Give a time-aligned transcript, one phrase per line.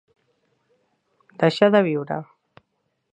[1.43, 2.21] Deixar de viure.